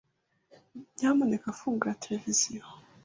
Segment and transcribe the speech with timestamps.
[0.95, 2.63] Nyamuneka fungura televiziyo.